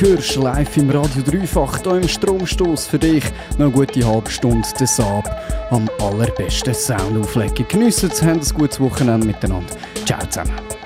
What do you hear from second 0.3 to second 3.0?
live im Radio Dreifach hier im Stromstoß für